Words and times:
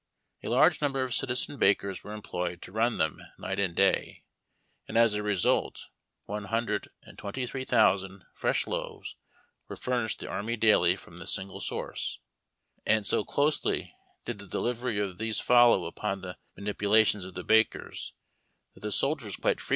A 0.41 0.47
large 0.49 0.81
number 0.81 1.03
of 1.03 1.13
citizen 1.13 1.57
bakers 1.59 2.03
were 2.03 2.15
employed 2.15 2.63
to 2.63 2.71
run 2.71 2.97
them 2.97 3.21
night 3.37 3.59
and 3.59 3.75
day, 3.75 4.23
and 4.87 4.97
as 4.97 5.13
a 5.13 5.21
result 5.21 5.89
one 6.25 6.45
hundred 6.45 6.89
and 7.03 7.19
twenty 7.19 7.45
three 7.45 7.65
thousand 7.65 8.25
fresh 8.33 8.65
loaves 8.65 9.15
were 9.67 9.75
furnished 9.75 10.19
the 10.21 10.27
army 10.27 10.57
daily 10.57 10.95
from 10.95 11.17
this 11.17 11.35
single 11.35 11.61
source; 11.61 12.17
and 12.83 13.05
so 13.05 13.23
closely 13.23 13.93
did 14.25 14.39
the 14.39 14.47
delivery 14.47 14.99
of 14.99 15.19
these 15.19 15.39
follow 15.39 15.85
upon 15.85 16.21
the 16.21 16.35
manipu 16.57 16.89
lations 16.89 17.23
of 17.23 17.35
the 17.35 17.43
bakers 17.43 18.15
that 18.73 18.79
the 18.79 18.91
soldiers 18.91 19.35
quite 19.35 19.37
frequently 19.37 19.59
SOFT 19.61 19.67
BREAD. 19.67 19.67